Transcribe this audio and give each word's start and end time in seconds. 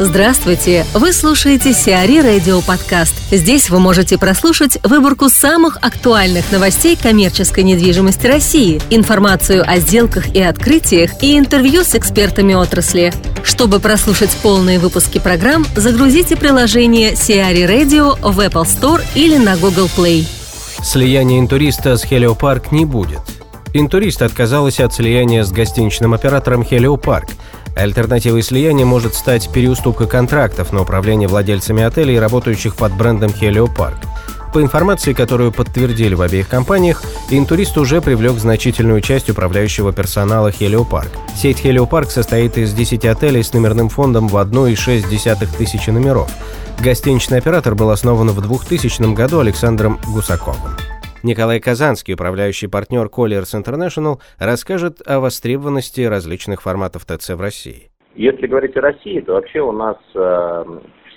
Здравствуйте! 0.00 0.84
Вы 0.92 1.12
слушаете 1.12 1.72
Сиари 1.72 2.18
Радио 2.18 2.60
Подкаст. 2.62 3.14
Здесь 3.30 3.70
вы 3.70 3.78
можете 3.78 4.18
прослушать 4.18 4.76
выборку 4.82 5.28
самых 5.28 5.76
актуальных 5.82 6.50
новостей 6.50 6.98
коммерческой 7.00 7.62
недвижимости 7.62 8.26
России, 8.26 8.82
информацию 8.90 9.62
о 9.64 9.78
сделках 9.78 10.34
и 10.34 10.42
открытиях 10.42 11.22
и 11.22 11.38
интервью 11.38 11.84
с 11.84 11.94
экспертами 11.94 12.54
отрасли. 12.54 13.12
Чтобы 13.44 13.78
прослушать 13.78 14.36
полные 14.42 14.80
выпуски 14.80 15.20
программ, 15.20 15.64
загрузите 15.76 16.34
приложение 16.34 17.14
Сиари 17.14 17.62
Radio 17.62 18.18
в 18.20 18.40
Apple 18.40 18.64
Store 18.64 19.00
или 19.14 19.36
на 19.36 19.56
Google 19.56 19.88
Play. 19.96 20.26
Слияние 20.82 21.38
интуриста 21.38 21.96
с 21.96 22.04
Park 22.04 22.66
не 22.72 22.84
будет. 22.84 23.20
Интурист 23.72 24.22
отказалась 24.22 24.80
от 24.80 24.92
слияния 24.92 25.44
с 25.44 25.52
гостиничным 25.52 26.14
оператором 26.14 26.62
Park– 26.62 27.30
Альтернативой 27.74 28.42
слияния 28.42 28.84
может 28.84 29.14
стать 29.14 29.50
переуступка 29.50 30.06
контрактов 30.06 30.72
на 30.72 30.82
управление 30.82 31.28
владельцами 31.28 31.82
отелей, 31.82 32.18
работающих 32.18 32.76
под 32.76 32.94
брендом 32.96 33.32
Park. 33.32 33.96
По 34.52 34.62
информации, 34.62 35.14
которую 35.14 35.50
подтвердили 35.50 36.14
в 36.14 36.22
обеих 36.22 36.48
компаниях, 36.48 37.02
Интурист 37.30 37.76
уже 37.76 38.00
привлек 38.00 38.38
значительную 38.38 39.00
часть 39.00 39.28
управляющего 39.28 39.92
персонала 39.92 40.52
Park. 40.88 41.08
Сеть 41.34 41.64
Park 41.64 42.10
состоит 42.10 42.56
из 42.56 42.72
10 42.72 43.04
отелей 43.06 43.42
с 43.42 43.52
номерным 43.52 43.88
фондом 43.88 44.28
в 44.28 44.36
1,6 44.36 45.56
тысячи 45.58 45.90
номеров. 45.90 46.30
Гостиничный 46.80 47.38
оператор 47.38 47.74
был 47.74 47.90
основан 47.90 48.30
в 48.30 48.40
2000 48.40 49.14
году 49.14 49.40
Александром 49.40 49.98
Гусаковым. 50.06 50.76
Николай 51.24 51.58
Казанский, 51.58 52.12
управляющий 52.12 52.66
партнер 52.66 53.06
Colliers 53.06 53.56
International, 53.58 54.16
расскажет 54.38 55.00
о 55.06 55.20
востребованности 55.20 56.02
различных 56.02 56.60
форматов 56.60 57.06
ТЦ 57.06 57.30
в 57.30 57.40
России. 57.40 57.88
Если 58.14 58.46
говорить 58.46 58.76
о 58.76 58.82
России, 58.82 59.20
то 59.20 59.32
вообще 59.32 59.60
у 59.60 59.72
нас 59.72 59.96
э, 60.14 60.64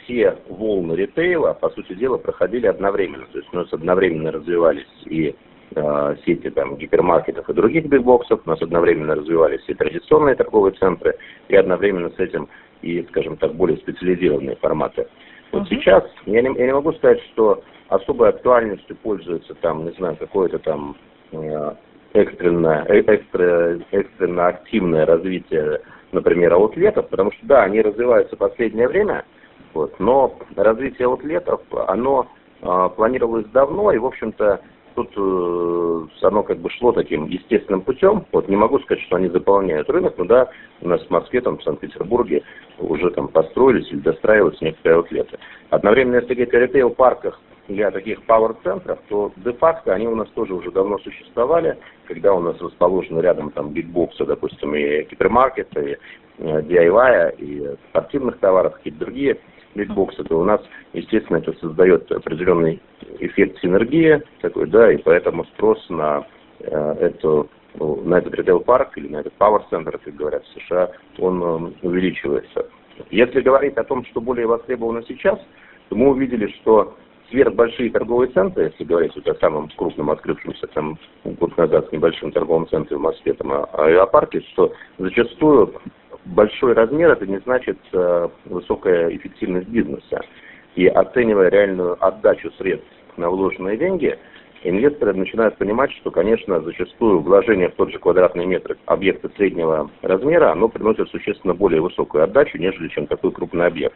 все 0.04 0.38
волны 0.48 0.94
ритейла, 0.94 1.52
по 1.52 1.70
сути 1.72 1.94
дела, 1.94 2.16
проходили 2.16 2.68
одновременно. 2.68 3.26
То 3.34 3.40
есть 3.40 3.50
у 3.52 3.58
нас 3.58 3.68
одновременно 3.74 4.32
развивались 4.32 4.88
и 5.04 5.36
э, 5.76 6.16
сети 6.26 6.52
там, 6.52 6.78
гипермаркетов 6.78 7.50
и 7.50 7.54
других 7.54 7.88
бигбоксов, 7.88 8.40
у 8.46 8.50
нас 8.50 8.62
одновременно 8.62 9.14
развивались 9.14 9.66
и 9.68 9.74
традиционные 9.74 10.36
торговые 10.36 10.74
центры, 10.76 11.18
и 11.50 11.56
одновременно 11.58 12.12
с 12.12 12.20
этим 12.20 12.48
и, 12.82 13.06
скажем 13.10 13.36
так, 13.36 13.56
более 13.56 13.78
специализированные 13.80 14.56
форматы. 14.56 15.06
Вот 15.52 15.64
uh-huh. 15.64 15.70
сейчас 15.70 16.06
я 16.26 16.42
не, 16.42 16.58
я 16.58 16.66
не 16.66 16.74
могу 16.74 16.94
сказать, 16.94 17.20
что 17.34 17.62
особой 17.90 18.30
актуальностью 18.30 18.96
пользуется 18.98 19.54
там, 19.56 19.86
не 19.86 19.92
знаю, 19.92 20.16
какое-то 20.18 20.60
там 20.60 20.96
э, 21.32 21.72
экстренное, 22.14 22.86
э, 22.88 23.02
экстра, 23.02 23.80
экстренно 23.92 24.48
активное 24.48 25.06
развитие, 25.06 25.82
например, 26.12 26.54
аутлетов, 26.54 27.08
потому 27.10 27.32
что, 27.32 27.46
да, 27.46 27.64
они 27.64 27.82
развиваются 27.82 28.36
в 28.36 28.40
последнее 28.40 28.88
время, 28.88 29.26
вот, 29.74 30.00
но 30.00 30.38
развитие 30.56 31.06
аутлетов, 31.06 31.62
оно 31.88 32.28
э, 32.62 32.90
планировалось 32.96 33.46
давно, 33.48 33.92
и, 33.92 33.98
в 33.98 34.06
общем-то, 34.06 34.62
тут 34.96 35.14
э, 35.16 36.26
оно 36.26 36.42
как 36.42 36.58
бы 36.58 36.72
шло 36.72 36.92
таким 36.92 37.28
естественным 37.28 37.82
путем. 37.82 38.26
Вот 38.32 38.50
не 38.50 38.56
могу 38.56 38.80
сказать, 38.80 39.04
что 39.04 39.18
они 39.18 39.28
заполняют 39.28 39.90
рынок, 39.92 40.16
но 40.18 40.26
да, 40.26 40.50
у 40.82 40.88
нас 40.88 41.06
в 41.06 41.10
Москве, 41.12 41.42
там, 41.42 41.60
в 41.60 41.64
Санкт-Петербурге 41.64 42.42
уже 42.80 43.12
там 43.12 43.28
построились 43.28 43.92
или 43.92 44.00
достраиваются 44.00 44.66
некоторые 44.66 44.98
аутлеты. 44.98 45.38
Одновременно, 45.70 46.16
если 46.16 46.34
говорить 46.34 46.54
о 46.54 46.60
ритейл-парках, 46.60 47.40
для 47.68 47.92
таких 47.92 48.24
пауэр-центров, 48.24 49.00
то 49.10 49.32
де-факто 49.38 49.94
они 49.94 50.08
у 50.08 50.16
нас 50.16 50.30
тоже 50.30 50.54
уже 50.54 50.72
давно 50.72 50.98
существовали, 51.00 51.78
когда 52.08 52.34
у 52.34 52.40
нас 52.40 52.60
расположены 52.62 53.20
рядом 53.20 53.52
там 53.52 53.72
бигбоксы, 53.72 54.26
допустим, 54.26 54.76
и 54.76 55.04
гипермаркеты, 55.04 55.98
и 56.40 56.44
э, 56.44 56.62
DIY, 56.62 57.36
и 57.40 57.76
спортивных 57.90 58.40
товаров, 58.40 58.76
какие-то 58.76 59.00
другие 59.00 59.38
бигбоксы, 59.76 60.24
то 60.24 60.40
у 60.40 60.44
нас, 60.44 60.62
естественно, 60.94 61.38
это 61.38 61.54
создает 61.60 62.12
определенный 62.12 62.82
эффект 63.20 63.60
синергии 63.60 64.22
такой, 64.42 64.68
да, 64.68 64.92
и 64.92 64.98
поэтому 64.98 65.46
спрос 65.46 65.86
на 65.90 66.26
э, 66.60 66.96
эту 67.00 67.50
ну, 67.80 68.02
на 68.04 68.16
этот 68.16 68.34
ритейл-парк 68.34 68.98
или 68.98 69.08
на 69.08 69.18
этот 69.18 69.34
пауэр-центр, 69.34 70.00
как 70.00 70.16
говорят 70.16 70.44
в 70.46 70.62
США, 70.62 70.92
он 71.20 71.44
э, 71.44 71.72
увеличивается. 71.84 72.68
Если 73.12 73.42
говорить 73.42 73.78
о 73.78 73.84
том, 73.84 74.04
что 74.06 74.22
более 74.22 74.48
востребовано 74.48 75.04
сейчас, 75.08 75.40
то 75.90 75.96
мы 75.96 76.10
увидели, 76.10 76.48
что 76.60 76.96
сверхбольшие 77.30 77.92
торговые 77.92 78.32
центры, 78.32 78.66
если 78.66 78.84
говорить 78.84 79.16
о 79.16 79.36
самом 79.36 79.70
крупном 79.76 80.10
открывшемся 80.10 80.68
там 80.68 80.98
год 81.24 81.56
назад 81.58 81.92
небольшим 81.92 82.32
торговым 82.32 82.68
центром 82.68 83.00
в 83.00 83.02
Москве, 83.04 83.34
там, 83.34 83.52
аэропарке, 83.52 84.42
что 84.54 84.74
зачастую 84.98 85.74
большой 86.26 86.74
размер 86.74 87.12
это 87.12 87.26
не 87.26 87.40
значит 87.40 87.78
э, 87.94 88.30
высокая 88.46 89.10
эффективность 89.16 89.68
бизнеса. 89.68 90.22
И 90.76 90.88
оценивая 90.88 91.50
реальную 91.50 91.98
отдачу 92.06 92.52
средств 92.58 92.88
на 93.18 93.30
вложенные 93.30 93.78
деньги, 93.78 94.18
инвесторы 94.64 95.14
начинают 95.14 95.58
понимать, 95.58 95.92
что, 95.94 96.12
конечно, 96.12 96.62
зачастую 96.62 97.20
вложение 97.20 97.70
в 97.70 97.76
тот 97.76 97.92
же 97.92 98.00
квадратный 98.00 98.46
метр 98.46 98.78
объекта 98.86 99.30
среднего 99.36 99.90
размера, 100.02 100.52
оно 100.52 100.68
приносит 100.68 101.10
существенно 101.10 101.54
более 101.54 101.82
высокую 101.82 102.24
отдачу, 102.24 102.58
нежели 102.58 102.90
чем 102.90 103.08
такой 103.08 103.32
крупный 103.32 103.66
объект. 103.66 103.96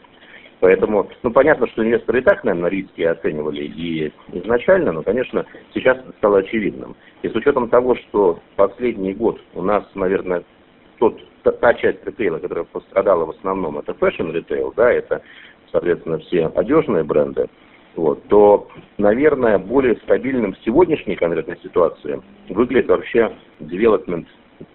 Поэтому, 0.61 1.09
ну, 1.23 1.31
понятно, 1.31 1.67
что 1.67 1.83
инвесторы 1.83 2.19
и 2.19 2.21
так, 2.21 2.43
наверное, 2.43 2.69
риски 2.69 3.01
оценивали 3.01 3.63
и 3.63 4.13
изначально, 4.31 4.91
но, 4.91 5.01
конечно, 5.01 5.43
сейчас 5.73 5.97
это 5.97 6.11
стало 6.19 6.37
очевидным. 6.37 6.95
И 7.23 7.29
с 7.29 7.35
учетом 7.35 7.67
того, 7.67 7.95
что 7.95 8.39
последний 8.55 9.15
год 9.15 9.41
у 9.55 9.63
нас, 9.63 9.83
наверное, 9.95 10.43
тот, 10.99 11.19
та, 11.41 11.51
та 11.51 11.73
часть 11.73 12.05
ритейла, 12.05 12.37
которая 12.37 12.65
пострадала 12.65 13.25
в 13.25 13.31
основном, 13.31 13.79
это 13.79 13.95
fashion 13.95 14.31
-ритейл, 14.31 14.71
да, 14.77 14.91
это, 14.91 15.23
соответственно, 15.71 16.19
все 16.19 16.45
одежные 16.53 17.03
бренды, 17.03 17.47
вот, 17.95 18.23
то, 18.27 18.67
наверное, 18.99 19.57
более 19.57 19.95
стабильным 19.95 20.53
в 20.53 20.59
сегодняшней 20.63 21.15
конкретной 21.15 21.57
ситуации 21.63 22.21
выглядит 22.49 22.87
вообще 22.87 23.35
девелопмент 23.59 24.27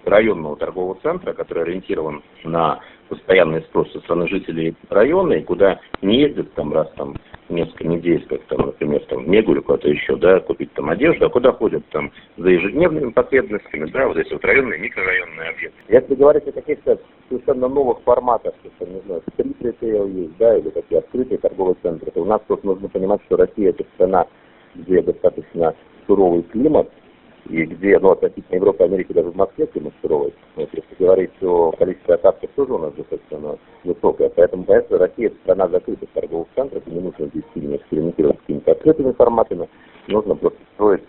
районного 0.04 0.56
торгового 0.56 0.98
центра, 1.02 1.32
который 1.32 1.64
ориентирован 1.64 2.22
на 2.44 2.80
постоянный 3.08 3.62
спрос 3.62 3.90
со 3.92 4.00
стороны 4.00 4.28
жителей 4.28 4.74
района, 4.88 5.34
и 5.34 5.42
куда 5.42 5.80
не 6.02 6.20
ездят 6.20 6.52
там 6.54 6.72
раз 6.72 6.90
там 6.96 7.14
несколько 7.48 7.86
недель, 7.86 8.26
как 8.28 8.42
там, 8.44 8.66
например, 8.66 9.00
там 9.06 9.24
в 9.24 9.28
Мегу 9.28 9.54
куда-то 9.62 9.88
еще, 9.88 10.16
да, 10.16 10.40
купить 10.40 10.72
там 10.72 10.90
одежду, 10.90 11.26
а 11.26 11.30
куда 11.30 11.52
ходят 11.52 11.84
там 11.90 12.10
за 12.36 12.48
ежедневными 12.48 13.10
потребностями, 13.10 13.88
да, 13.90 14.08
вот 14.08 14.16
эти 14.16 14.32
вот 14.32 14.44
районные, 14.44 14.80
микрорайонные 14.80 15.50
объекты. 15.50 15.78
Если 15.88 16.14
говорить 16.14 16.48
о 16.48 16.52
каких-то 16.52 16.98
совершенно 17.28 17.68
новых 17.68 18.00
форматах, 18.02 18.54
что, 18.76 18.86
не 18.86 19.00
знаю, 19.06 19.22
стрит 19.32 19.62
ритейл 19.62 20.08
есть, 20.08 20.36
да, 20.38 20.56
или 20.58 20.70
такие 20.70 20.98
открытые 20.98 21.38
торговые 21.38 21.76
центры, 21.82 22.10
то 22.10 22.22
у 22.22 22.24
нас 22.24 22.40
тут 22.48 22.64
нужно 22.64 22.88
понимать, 22.88 23.20
что 23.26 23.36
Россия 23.36 23.70
это 23.70 23.84
страна, 23.94 24.26
где 24.74 25.02
достаточно 25.02 25.74
суровый 26.06 26.42
климат, 26.42 26.90
и 27.48 27.64
где, 27.64 27.98
ну, 27.98 28.10
относительно 28.10 28.56
Европы 28.56 28.84
Америки 28.84 29.12
даже 29.12 29.30
в 29.30 29.36
Москве 29.36 29.68
суровый. 30.02 30.34
Вот, 30.56 30.68
если 30.72 31.04
говорить 31.04 31.30
о 31.42 31.72
количестве 31.72 32.14
осадков, 32.14 32.50
тоже 32.56 32.72
у 32.72 32.78
нас 32.78 32.92
достаточно 32.94 33.58
высокое. 33.84 34.30
Поэтому, 34.30 34.64
поэтому 34.64 35.00
Россия 35.00 35.32
страна 35.42 35.68
закрытых 35.68 36.08
торговых 36.10 36.48
центров, 36.54 36.82
и 36.86 36.90
не 36.90 37.00
нужно 37.00 37.26
здесь 37.26 37.44
сильно 37.54 37.76
экспериментировать 37.76 38.36
с 38.36 38.40
какими-то 38.40 38.72
открытыми 38.72 39.12
форматами. 39.12 39.68
Нужно 40.08 40.34
просто 40.36 40.58
строить 40.74 41.02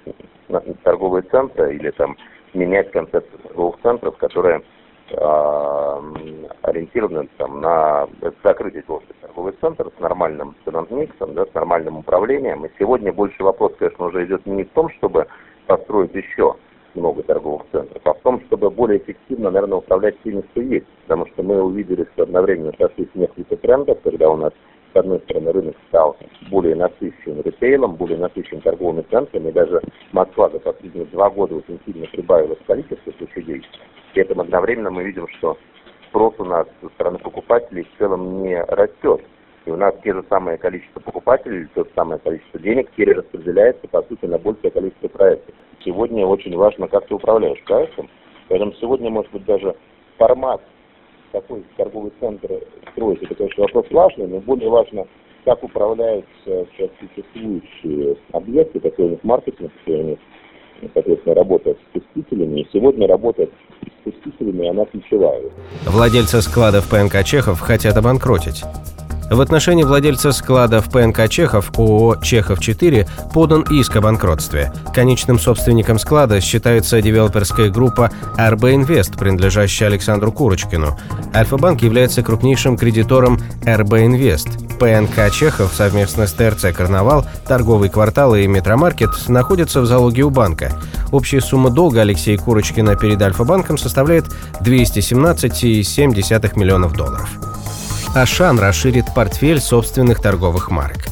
торговые 0.84 1.24
центры 1.24 1.76
или 1.76 1.92
там 1.92 2.16
менять 2.54 2.92
концепцию 2.92 3.40
торговых 3.44 3.76
центров, 3.82 4.18
которые 4.18 4.62
э, 5.12 6.02
ориентированы 6.62 7.30
там, 7.38 7.62
на 7.62 8.08
закрытый 8.44 8.84
доступ 8.88 9.16
торговый 9.22 9.54
центр 9.62 9.92
с 9.96 10.00
нормальным 10.00 10.56
миксом, 10.90 11.34
да, 11.34 11.46
с 11.46 11.54
нормальным 11.54 11.98
управлением. 11.98 12.66
И 12.66 12.72
сегодня 12.80 13.14
больше 13.14 13.44
вопрос, 13.44 13.74
конечно, 13.78 14.06
уже 14.06 14.26
идет 14.26 14.46
не 14.46 14.64
в 14.64 14.70
том, 14.70 14.90
чтобы 14.98 15.28
построить 15.68 16.16
еще 16.16 16.56
много 16.96 17.22
торговых 17.24 17.64
центров, 17.72 18.02
а 18.06 18.14
в 18.14 18.20
том, 18.22 18.42
чтобы 18.48 18.70
более 18.72 19.00
эффективно, 19.00 19.52
наверное, 19.52 19.78
управлять 19.78 20.20
теми, 20.24 20.44
что 20.52 20.62
есть. 20.62 20.88
Потому 21.04 21.28
что 21.28 21.44
мы 21.44 21.62
увидели, 21.62 22.08
что 22.14 22.24
одновременно 22.24 22.74
сошлись 22.78 23.10
несколько 23.14 23.56
трендов, 23.58 24.00
когда 24.04 24.30
у 24.30 24.36
нас, 24.36 24.52
с 24.94 24.98
одной 24.98 25.20
стороны, 25.20 25.52
рынок 25.52 25.76
стал 25.90 26.18
более 26.50 26.76
насыщен 26.76 27.42
ритейлом, 27.42 27.96
более 27.96 28.18
насыщен 28.18 28.62
торговыми 28.62 29.06
центрами, 29.12 29.50
и 29.50 29.54
даже 29.54 29.82
Москва 30.12 30.50
за 30.50 30.60
последние 30.60 31.06
два 31.06 31.30
года 31.30 31.56
очень 31.56 31.80
сильно 31.86 32.08
прибавилась 32.08 32.60
количество 32.66 33.12
площадей. 33.12 33.64
При 34.14 34.24
этом 34.24 34.42
одновременно 34.42 34.90
мы 34.90 35.04
видим, 35.04 35.28
что 35.38 35.58
спрос 36.10 36.34
у 36.40 36.46
нас 36.46 36.68
со 36.82 36.90
стороны 36.90 37.20
покупателей 37.20 37.84
в 37.84 38.00
целом 38.00 38.42
не 38.42 38.60
растет. 38.64 39.22
И 39.66 39.70
у 39.70 39.76
нас 39.76 39.94
те 40.02 40.14
же 40.14 40.24
самое 40.30 40.58
количество 40.58 41.02
покупателей, 41.02 41.68
то 41.76 41.84
же 41.84 41.90
самое 41.94 42.20
количество 42.20 42.60
денег 42.60 42.90
перераспределяется, 42.92 43.88
по 43.90 44.02
сути, 44.04 44.26
на 44.26 44.38
большее 44.40 44.72
количество 44.72 45.10
проектов. 45.10 45.54
Сегодня 45.88 46.26
очень 46.26 46.54
важно, 46.54 46.90
как 46.90 47.08
ты 47.08 47.16
управляешь 47.16 47.64
проектом. 47.64 48.10
Поэтому 48.50 48.74
сегодня, 48.82 49.10
может 49.10 49.32
быть, 49.32 49.46
даже 49.46 49.74
формат 50.18 50.62
такой 51.32 51.64
торговый 51.78 52.12
центр 52.20 52.50
строить, 52.92 53.24
это, 53.24 53.36
конечно, 53.36 53.64
вопрос 53.64 53.86
важный, 53.92 54.28
но 54.28 54.40
более 54.40 54.70
важно, 54.70 55.08
как 55.46 55.64
управляются 55.64 56.28
сейчас 56.46 56.90
существующие 57.00 58.18
объекты, 58.34 58.82
какой 58.82 59.06
у 59.06 59.10
них 59.12 59.24
маркетинг, 59.24 59.72
у 59.86 59.92
них, 59.92 60.20
соответственно, 60.94 61.36
работает 61.36 61.78
с 61.78 61.94
посетителями. 61.94 62.62
И 62.62 62.68
сегодня 62.74 63.08
работает 63.08 63.50
с 63.82 64.04
посетителями, 64.04 64.68
она 64.68 64.84
ключевая. 64.86 65.44
Владельцы 65.86 66.42
складов 66.42 66.90
ПНК 66.90 67.24
Чехов 67.24 67.62
хотят 67.62 67.96
обанкротить. 67.96 68.66
В 69.30 69.42
отношении 69.42 69.84
владельца 69.84 70.32
склада 70.32 70.82
в 70.82 70.90
ПНК 70.90 71.28
«Чехов» 71.28 71.72
ООО 71.78 72.16
«Чехов-4» 72.22 73.08
подан 73.34 73.64
иск 73.70 73.98
о 73.98 74.02
банкротстве. 74.02 74.72
Конечным 74.96 75.38
собственником 75.38 76.00
склада 76.00 76.40
считается 76.40 77.02
девелоперская 77.02 77.70
группа 77.70 78.10
«РБ 78.40 78.64
Инвест», 78.64 79.18
принадлежащая 79.18 79.90
Александру 79.90 80.32
Курочкину. 80.32 80.98
Альфа-банк 81.36 81.82
является 81.82 82.24
крупнейшим 82.24 82.78
кредитором 82.78 83.38
«РБ 83.66 83.96
Инвест». 83.96 84.48
ПНК 84.80 85.30
«Чехов» 85.34 85.74
совместно 85.74 86.26
с 86.26 86.32
ТРЦ 86.32 86.74
«Карнавал», 86.74 87.26
торговый 87.48 87.90
квартал 87.90 88.34
и 88.34 88.48
метромаркет 88.48 89.10
находятся 89.28 89.82
в 89.82 89.86
залоге 89.88 90.24
у 90.24 90.30
банка. 90.30 90.72
Общая 91.12 91.42
сумма 91.42 91.70
долга 91.70 92.02
Алексея 92.02 92.38
Курочкина 92.38 92.96
перед 92.96 93.22
Альфа-банком 93.22 93.78
составляет 93.78 94.26
217,7 94.62 96.58
миллионов 96.58 96.94
долларов. 96.94 97.30
Ашан 98.18 98.58
расширит 98.58 99.14
портфель 99.14 99.62
собственных 99.62 100.20
торговых 100.20 100.72
марок. 100.72 101.06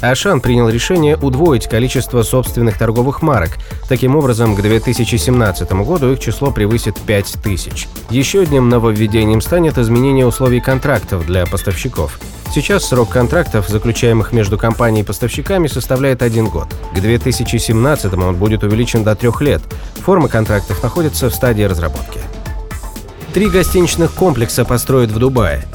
Ашан 0.00 0.40
принял 0.40 0.70
решение 0.70 1.14
удвоить 1.14 1.68
количество 1.68 2.22
собственных 2.22 2.78
торговых 2.78 3.20
марок. 3.20 3.58
Таким 3.90 4.16
образом, 4.16 4.56
к 4.56 4.62
2017 4.62 5.70
году 5.72 6.12
их 6.12 6.18
число 6.18 6.50
превысит 6.50 6.96
5000. 7.06 7.88
Еще 8.08 8.40
одним 8.40 8.70
нововведением 8.70 9.42
станет 9.42 9.76
изменение 9.76 10.26
условий 10.26 10.60
контрактов 10.60 11.26
для 11.26 11.44
поставщиков. 11.44 12.18
Сейчас 12.54 12.86
срок 12.86 13.10
контрактов, 13.10 13.68
заключаемых 13.68 14.32
между 14.32 14.56
компанией 14.56 15.02
и 15.02 15.06
поставщиками, 15.06 15.66
составляет 15.66 16.22
один 16.22 16.48
год. 16.48 16.68
К 16.94 17.00
2017 17.00 18.14
он 18.14 18.34
будет 18.36 18.62
увеличен 18.64 19.04
до 19.04 19.14
трех 19.14 19.42
лет. 19.42 19.60
Форма 19.96 20.28
контрактов 20.28 20.82
находится 20.82 21.28
в 21.28 21.34
стадии 21.34 21.64
разработки. 21.64 22.20
Три 23.34 23.50
гостиничных 23.50 24.14
комплекса 24.14 24.64
построят 24.64 25.10
в 25.10 25.18
Дубае. 25.18 25.66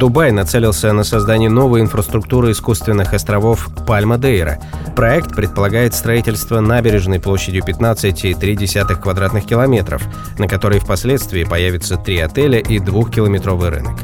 Дубай 0.00 0.32
нацелился 0.32 0.94
на 0.94 1.04
создание 1.04 1.50
новой 1.50 1.82
инфраструктуры 1.82 2.52
искусственных 2.52 3.12
островов 3.12 3.68
Пальма-Дейра. 3.86 4.58
Проект 4.96 5.36
предполагает 5.36 5.92
строительство 5.94 6.60
набережной 6.60 7.20
площадью 7.20 7.62
15,3 7.64 8.94
квадратных 8.98 9.44
километров, 9.44 10.02
на 10.38 10.48
которой 10.48 10.80
впоследствии 10.80 11.44
появится 11.44 11.98
три 11.98 12.18
отеля 12.18 12.60
и 12.60 12.78
двухкилометровый 12.78 13.68
рынок. 13.68 14.00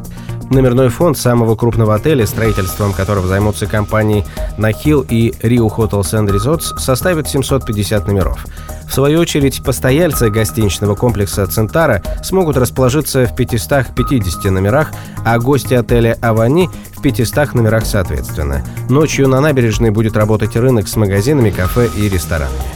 Номерной 0.51 0.89
фонд 0.91 1.19
самого 1.19 1.57
крупного 1.57 1.95
отеля, 1.95 2.27
строительством 2.27 2.93
которого 2.93 3.27
займутся 3.27 3.67
компании 3.67 4.25
Нахил 4.59 5.05
и 5.09 5.31
Rio 5.43 5.69
Hotels 5.69 6.13
and 6.13 6.29
Resorts, 6.29 6.79
составит 6.79 7.29
750 7.29 8.07
номеров. 8.07 8.47
В 8.89 8.95
свою 8.95 9.21
очередь, 9.21 9.63
постояльцы 9.65 10.31
гостиничного 10.31 10.95
комплекса 10.95 11.47
«Центара» 11.47 12.03
смогут 12.23 12.57
расположиться 12.57 13.27
в 13.27 13.35
550 13.35 14.45
номерах, 14.45 14.93
а 15.25 15.39
гости 15.39 15.75
отеля 15.75 16.17
«Авани» 16.23 16.71
в 16.97 17.03
500 17.03 17.55
номерах 17.55 17.85
соответственно. 17.85 18.65
Ночью 18.89 19.29
на 19.29 19.41
набережной 19.41 19.91
будет 19.91 20.17
работать 20.17 20.57
рынок 20.57 20.87
с 20.87 20.97
магазинами, 20.97 21.51
кафе 21.51 21.91
и 21.97 22.09
ресторанами. 22.09 22.76